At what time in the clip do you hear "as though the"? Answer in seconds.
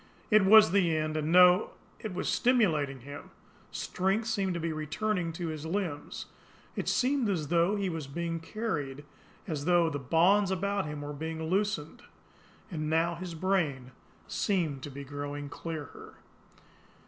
9.47-9.99